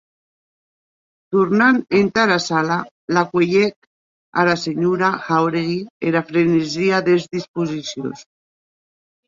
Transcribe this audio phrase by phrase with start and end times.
[1.35, 2.77] Tornant entara sala,
[3.19, 3.77] la cuelhec
[4.45, 5.79] ara senhora Jáuregui
[6.13, 8.29] era frenesia des disposicions.